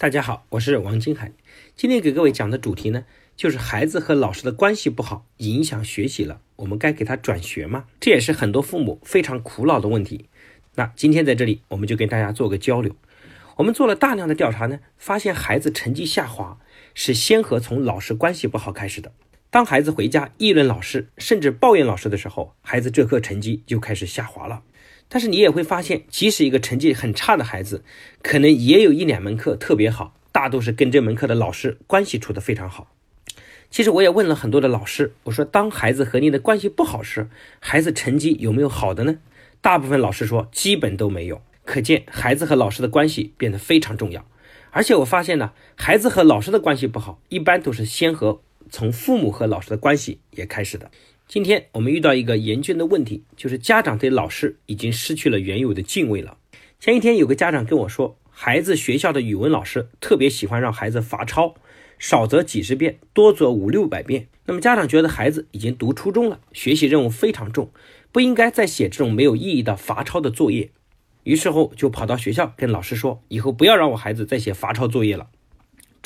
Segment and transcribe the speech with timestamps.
[0.00, 1.32] 大家好，我是王金海。
[1.74, 3.04] 今天给各位讲的主题呢，
[3.36, 7.86] 就是孩子和老师的关系不好，影响学习了，我们该给他转学吗？
[7.98, 10.26] 这也是很多父母非常苦恼的问题。
[10.76, 12.94] 那今天在这里，我们就跟大家做个交流。
[13.56, 16.60] 我们做了大量的调查呢，发现孩子成绩下滑
[16.94, 19.10] 是先和从老师关系不好开始的。
[19.50, 24.62] 当孩子回家议论老师，甚至抱怨老师的时候，孩子这科成绩就开始下滑了。
[25.08, 27.82] 但是你也会发现，即使一个成绩很差的孩子，
[28.22, 32.92] 可能也有一两门课特别好，大都是跟这门课的老师关系处得非常好。
[33.70, 37.28] 其实我也问了很多的老师，我说当孩子和你的关系不好时，
[37.60, 39.18] 孩子成绩有没有好的呢？
[39.60, 41.42] 大部分老师说基本都没有。
[41.64, 44.26] 可见孩子和老师的关系变得非常重要。
[44.70, 48.40] 而且我发现呢，孩子和老师的关系不好，一般都是先和
[48.70, 50.90] 从父母和老师的关系也开始的。
[51.28, 56.38] 今天我们遇到一个严峻的问题，就是家长对老师已经失去了原有的敬畏了。
[56.80, 61.54] 前一天有个家长跟我说，孩子学校的语文老师特别喜欢让孩子罚抄，
[61.98, 64.28] 少则几十遍，多则五六百遍。
[64.46, 67.70] 那么家长觉得孩子已经读初中了，学习任务非常重，
[68.10, 70.70] 不应该再写这种没有意义的罚抄的作业。
[71.24, 75.28] 于是后就跑到学校跟老师说，以后不要让我孩子再写罚抄作业了。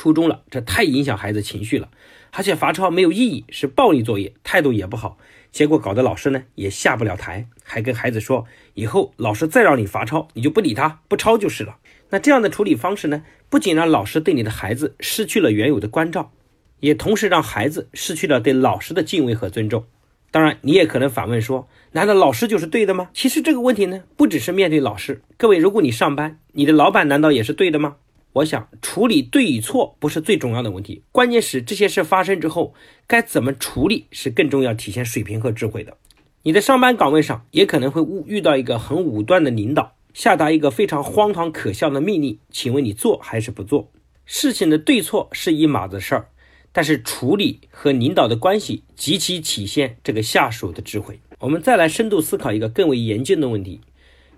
[0.00, 1.90] 初中了，这太影响孩子情绪了。
[2.30, 5.18] 而且罚抄没有意义，是暴力作业，态度也不好，
[5.52, 11.76] 结果搞得老师呢也下不了台，还跟孩子说，以后老师再让你罚抄，你就不理他，不抄就是了。
[12.08, 16.32] 那这样的处理方式呢，不仅让老师对你的孩子失去了原有的关照，
[16.78, 19.84] 也同时让孩子失去了对老师的敬畏和尊重。
[20.30, 23.10] 当然，你也可能反问说，难道老师就是对的吗？
[23.12, 27.96] 其实这个问题呢，不只是面对老师，各位，如果你上班，你的老板难道也是对的吗？
[28.32, 32.74] 我想处理对与错不是最重要的问题，关键是这些事发生之后
[33.06, 35.96] 该怎么处理是更重要体现水平和智慧的。
[36.42, 43.90] 你的上班岗位上也可能会误遇到一个很武断的领导，下达一个非常荒唐可笑的命令，请问你做还是不做？
[44.24, 46.28] 事情的对错是一码子事儿，
[46.70, 51.18] 但是处理和领导的关系极其体现这个下属的智慧。
[51.40, 53.80] 我们再来深度思考一个更为严峻的问题，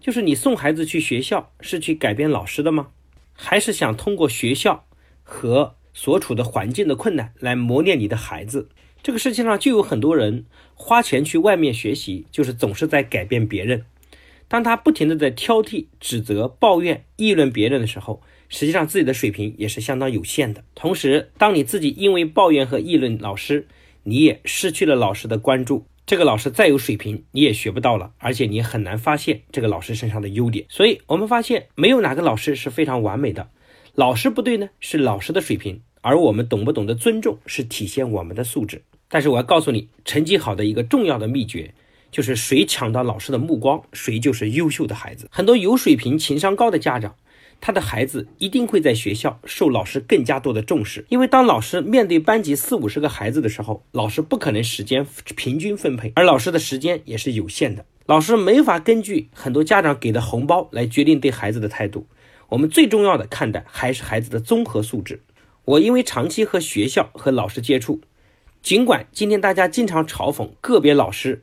[0.01, 2.89] 就是你送孩子去学校是去改变老师的吗？
[3.33, 4.87] 还是想通过学校
[5.23, 8.69] 和所处的环境的困难来磨练你的孩子。
[9.03, 10.45] 这个世界上就有很多人
[10.75, 13.85] 花钱去外面学习，就是总是在改变别人。
[14.47, 20.63] 当他不停的在挑剔、指责、抱怨、议论别人的时候，实际上自己的水平也是相当有限的。
[20.75, 23.67] 同时，当你自己因为抱怨和议论老师，
[24.05, 25.87] 你也失去了老师的关注。
[26.05, 30.67] 这个老师再有水平，你也学不到了，而且你很难发现这个老师身上的优点。
[30.69, 33.49] 所以，我们发现没有哪个老师是非常完美的。
[33.95, 38.83] 老师不对呢，是老师的水平，而我们懂不懂得尊重，是体现我们的素质。
[39.09, 41.73] 但是我要告诉你，成绩好的一个重要的秘诀，
[42.11, 45.29] 就是谁抢到老师的目光，谁就是优秀的孩子。
[45.31, 47.15] 很多有水平、情商高的家长。
[47.65, 55.07] 他的孩子一定会在学校受老师更加多的重视，因为当老师面对班级四五十个孩子的时候，老师不可能时间
[55.37, 62.09] 平均分配，而老师的时间也是有限的，老师没法根据很多家长给的红包来决定对孩子的态度。
[62.49, 65.23] 我们最重要的看待还是孩子的综合素质。
[65.65, 68.01] 我因为长期和学校和老师接触，
[68.61, 71.43] 尽管今天大家经常嘲讽个别老师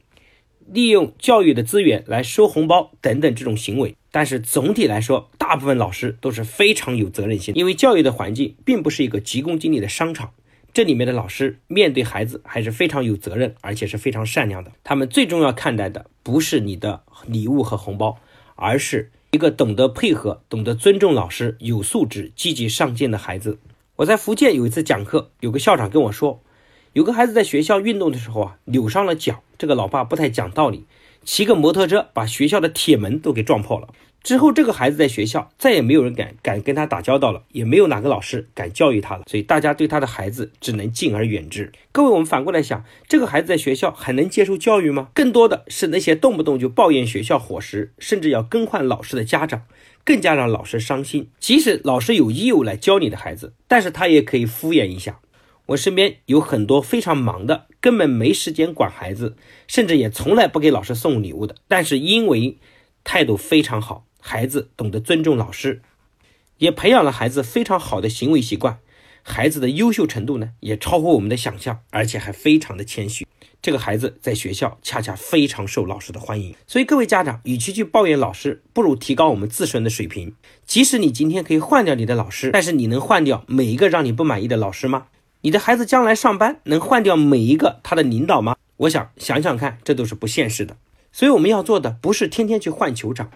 [0.67, 3.95] 利用教育的资源来收红包等等这种行为。
[4.11, 10.31] 但是总体来说，大部分老师都是非常有责任心，因为教育的环境并不是一个急功近利的商场，
[10.73, 14.71] 这里面的老师面对孩子还是非常有责任，而且是非常善良的。
[14.83, 18.17] 他们最重要看待的不是你的礼物和红包，
[18.55, 23.59] 而是一个懂得配合、懂得尊重老师、有素质、积极上进的孩子。
[23.97, 26.41] 我在福建有一次讲课，有个校长跟我说，
[26.93, 30.85] 有个孩子在学校运动的时候啊，扭伤了脚，这个老爸不太讲道理。
[31.23, 33.87] 骑个摩托车把学校的铁门都给撞破了。
[34.21, 39.23] 之后，这个孩子在学校再也没有人敢敢跟他打交道了，也没有哪个老师敢教育他了。
[39.25, 41.71] 所以大家对他的孩子只能敬而远之。
[41.93, 45.07] 各位，我们反过来想，这个孩子在学校还能接受教育吗？
[45.13, 49.63] 更多的是那些动不动就抱怨学校伙食，甚至要更换老师的家长，
[50.03, 51.29] 更加让老师伤心。
[51.39, 55.21] 即使老师有义务来教你的孩子，但是他也可以敷衍一下。
[55.69, 59.35] 我身边有很多非常忙的，根本没时间管孩子，
[59.67, 61.55] 甚至也从来不给老师送礼物的。
[61.67, 62.57] 但是因为
[63.03, 65.81] 态度非常好，孩子懂得尊重老师，
[66.57, 68.79] 也培养了孩子非常好的行为习惯。
[69.21, 73.27] 孩子的优秀程度呢，也超乎我们的想象，而且还非常的谦虚。
[73.61, 76.55] 这个孩子在学校恰恰非常受老师的欢迎。
[76.65, 80.33] 所以各位家长，与其去抱怨老师，不如提高我们自身的水平。
[80.65, 85.05] 即使你今天可以换掉你的老师，但是你能换掉每一个让你不满意的老师吗？
[85.41, 88.57] 你的孩子将来上班能换掉每一个他的领导吗？
[88.77, 90.75] 我想想想看，这都是不现实的。
[91.13, 93.31] 所以我们要做的不是天天去换酋长，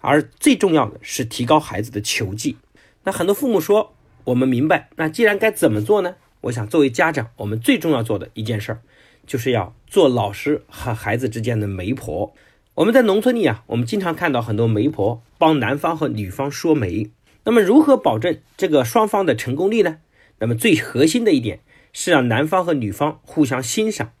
[0.00, 2.58] 而最重要的是提高孩子的球技。
[3.04, 3.94] 那很多父母说，
[4.24, 6.16] 我们明白，那既然该怎么做呢？
[6.42, 8.80] 我想作为家长，我们最重要做的一件事儿，
[9.26, 12.34] 就是要做老师和孩子之间的媒婆。
[12.74, 17.10] 我们在农村里啊，我们经常看到很多媒婆帮男方和女方说媒。
[17.44, 19.98] 那么如何保证这个双方的成功率呢？
[20.42, 21.60] 那么最核心的一点
[21.92, 24.12] 是让男方和女方互相欣赏，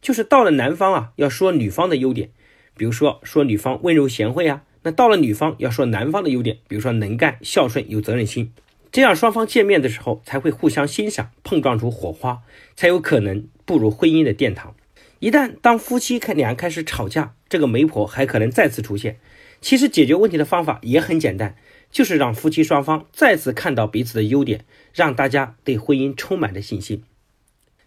[0.00, 2.30] 就是到了男方啊要说女方的优点，
[2.76, 8.52] 比如说说女方温柔贤惠啊，那到了女方要说男方的优点，比如说能干、孝顺、有责任心，
[8.90, 12.40] 这样双方见面的时候才会互相欣赏，碰撞出火花，
[12.74, 14.74] 才有可能步入婚姻的殿堂。
[15.20, 19.20] 一旦当夫妻开两人开始吵架，这个媒婆还可能再次出现。
[19.60, 21.54] 其实解决问题的方法也很简单，
[21.92, 27.04] 就是让夫妻双方再次看到彼此的优点，让大家对婚姻充满了信心，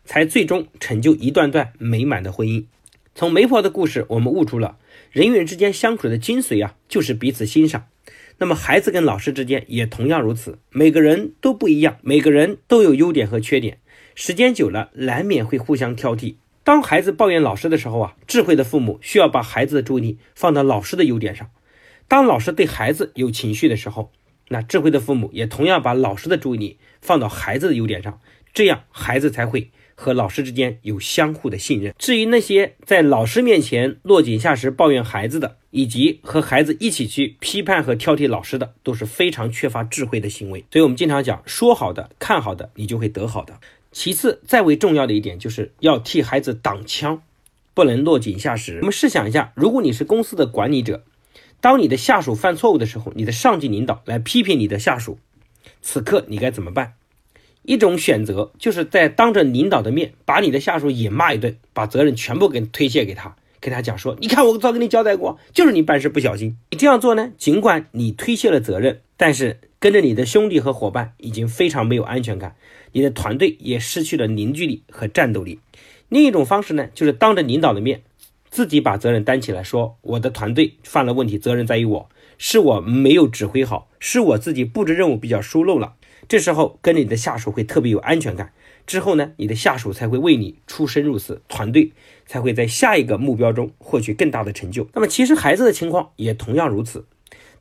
[0.06, 2.66] 才最终成就一段段美满的婚姻。
[3.16, 4.78] 从媒婆的故事，我们悟出了
[5.12, 7.88] 人与人之间相处的精髓啊，就是彼此欣赏。
[8.38, 13.80] 那么孩子跟老师之间也同样如此，每个人都不一样，每个人都有优点和缺点，
[14.14, 16.36] 时间久了难免会互相挑剔。
[16.66, 21.48] 当孩子抱怨老师的时候啊，智慧的父母需要把孩子的注意力放到老师的优点上；
[22.08, 24.12] 当老师对孩子有情绪的时候，
[24.50, 28.20] 那智慧的父母也同样把老师的注意力放到孩子的优点上，
[28.54, 31.96] 这样孩子才会和老师之间有相互的信任。
[31.98, 40.64] 至于那些在老师面前落井下石、抱怨孩子的，以及和孩子一起去批判和挑剔老师的，都是非常缺乏智慧的行为。
[40.72, 43.60] 所以，我们经常讲，说好的、看好的，你就会得好的。
[43.92, 47.24] 其次，再为重要的一点，就是要替孩子挡枪，
[47.74, 48.78] 不能落井下石。
[48.80, 51.04] 我们试想一下，如果你是公司的管理者，
[51.62, 55.18] 当你的下属犯错误的时候，你的上级领导来批评你的下属，
[55.82, 56.94] 此刻你该怎么办？
[57.64, 66.58] 一种选择就是在当着领导的面把你的下属也骂一顿，把责任全部给推卸给他，跟他讲说：“你看，我早跟你交代过，就是你办事不小心。
[66.70, 72.56] 你这样做呢，尽管你推卸了责任，但是跟着你的兄弟和伙伴已经非常没有安全感。”
[72.94, 75.60] 你的团队也失去了凝聚力和战斗力。
[76.08, 78.04] 另一种方式呢，就是当着领导的面，
[78.56, 85.96] 自己把责任担起来，说我的团队犯了问题，责任在于我，是我没有指挥好，是我自己布置任务比较疏漏了。
[86.30, 88.54] 这时候跟着你的下属会特别有安全感，
[88.88, 91.92] 之后呢，你的下属才会为你出生入死，团队
[92.26, 94.88] 才会在下一个目标中获取更大的成就。
[94.94, 97.04] 那么其实孩子的情况也同样如此，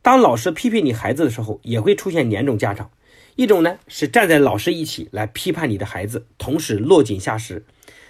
[0.01, 2.93] 当老师批评你孩子的时候，也会出现两种家长。
[3.35, 7.65] 一种呢是站在老师一起来批判你的孩子，同时落井下石，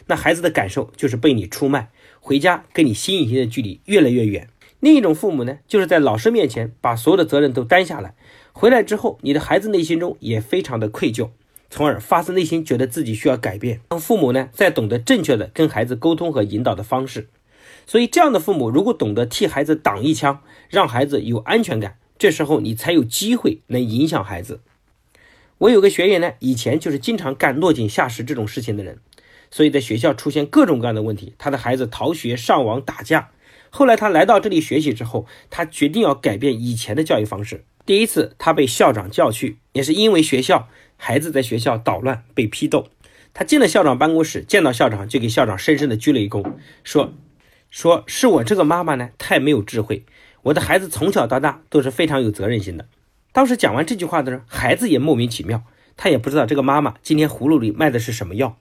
[0.09, 1.89] 那孩子的感受就是被你出卖，
[2.25, 4.49] 回家跟你心与心的距离越来越远。
[4.81, 8.15] 另一种父母呢，就是在老师面前把所有的责任都担下来，
[8.55, 11.29] 回来之后，你的孩子内心中也非常的愧疚，
[11.69, 13.83] 从而发自内心觉得自己需要改变。
[13.91, 17.29] 让父母呢，在懂得正确的跟孩子沟通和引导的方式，
[17.87, 20.41] 所以这样的父母如果懂得替孩子挡一枪，
[20.71, 24.63] 让孩子有安全感，这时候你才有机会能影响孩子。
[25.59, 28.99] 我有个学员呢，以前就是经常干落井下石这种事情的人，
[29.55, 33.31] 所以在学校出现各种各样的问题，他的孩子逃学、上网、打架。
[33.71, 37.65] 后来他来到这里学习之后，他决定要改变以前的教育方式。
[37.87, 40.67] 第一次他被校长叫去，也是因为学校
[40.97, 42.89] 孩子在学校捣乱被批斗。
[43.33, 46.45] 他进了校长办公室，见到校长就给校长深深的鞠了一躬，
[46.83, 47.15] 说
[47.71, 50.05] ：“说是我这个妈妈呢太没有智慧，
[50.43, 52.89] 我的孩子从小到大都是非常有责任心的。”
[53.31, 55.63] 当时讲完这句话的时候，孩子也莫名其妙，
[55.97, 58.59] 他也不知道这个妈妈今天葫芦里卖的是什么药。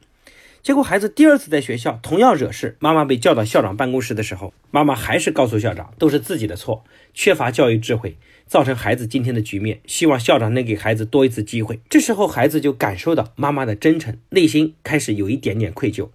[0.63, 8.15] 结果孩子第二次在学校同样惹事，妈妈被叫到校长办公室的时候，妈妈还是告诉校长都是自己的错，缺乏教育智慧，
[8.47, 9.81] 造成孩子今天的局面。
[9.85, 11.81] 希望校长能给孩子多一次机会。
[11.89, 16.07] 这时候孩子就感受到妈妈的真诚，内心开始有一点点愧疚。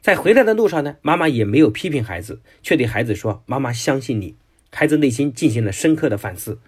[0.00, 4.34] 在回来的路上呢，妈妈也没有批评孩子，却对孩子说：“妈妈相信你。”
[4.74, 6.58] 孩子内心进行了深刻的反思。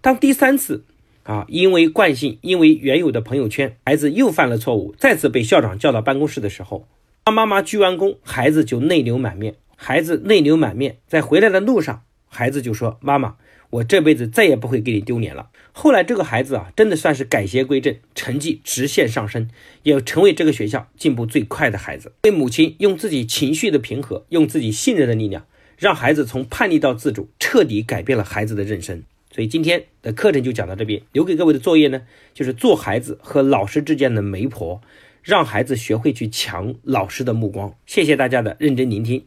[0.00, 0.82] 当第三次。
[1.22, 6.86] 啊，因为惯性，因为原有的朋友圈，孩子又犯了错误，再次被校长叫到办公室的时候，
[7.24, 9.54] 当妈妈鞠完躬，孩子就泪流满面。
[9.82, 13.36] 孩子泪流满面，在回来的路上，孩子就说：“妈妈，
[13.70, 19.48] 我这辈子再也不会给你丢脸了。”后来这个孩子啊，真的算是改邪归正，成绩直线上升，
[19.84, 22.12] 也成为这个学校进步最快的孩子。
[22.24, 25.46] 为母亲用自己情绪的平和，用自己信任的力量，
[25.78, 29.02] 让孩子从叛逆到自主，彻底改变了孩子的人生。
[29.32, 32.02] 所以今天的课程就讲到这边，留给各位的作业呢，
[32.34, 34.80] 就是做孩子和老师之间的媒婆，
[35.22, 37.74] 让孩子学会去抢老师的目光。
[37.86, 39.24] 谢谢大家的认真聆听。